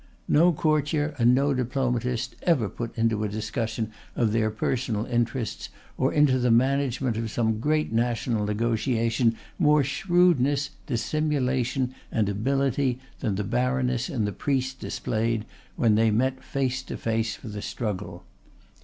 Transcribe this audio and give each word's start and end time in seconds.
No 0.27 0.51
courtier 0.51 1.13
and 1.19 1.35
no 1.35 1.53
diplomatist 1.53 2.35
ever 2.41 2.67
put 2.69 2.97
into 2.97 3.23
a 3.23 3.29
discussion 3.29 3.91
of 4.15 4.31
their 4.31 4.49
personal 4.49 5.05
interests 5.05 5.69
or 5.95 6.11
into 6.11 6.39
the 6.39 6.49
management 6.49 7.17
of 7.17 7.29
some 7.29 7.59
great 7.59 7.91
national 7.93 8.45
negotiation 8.47 9.35
more 9.59 9.83
shrewdness, 9.83 10.71
dissimulation, 10.87 11.93
and 12.11 12.27
ability 12.29 12.97
than 13.19 13.35
the 13.35 13.43
baroness 13.43 14.09
and 14.09 14.25
the 14.25 14.31
priest 14.31 14.79
displayed 14.79 15.45
when 15.75 15.93
they 15.93 16.09
met 16.09 16.43
face 16.43 16.81
to 16.81 16.97
face 16.97 17.35
for 17.35 17.49
the 17.49 17.61
struggle. 17.61 18.25